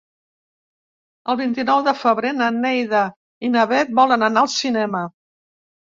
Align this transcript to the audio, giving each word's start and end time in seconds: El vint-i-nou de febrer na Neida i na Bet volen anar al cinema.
El 1.33 1.37
vint-i-nou 1.41 1.83
de 1.89 1.93
febrer 1.99 2.31
na 2.39 2.47
Neida 2.57 3.03
i 3.49 3.53
na 3.59 3.69
Bet 3.73 3.95
volen 4.01 4.29
anar 4.31 4.45
al 4.47 4.51
cinema. 4.59 5.05